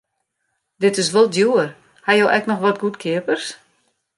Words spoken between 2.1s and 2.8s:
jo ek noch